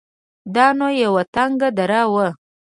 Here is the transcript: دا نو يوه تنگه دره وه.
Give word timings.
دا 0.55 0.67
نو 0.77 0.87
يوه 1.03 1.23
تنگه 1.35 1.69
دره 1.77 2.01
وه. 2.13 2.27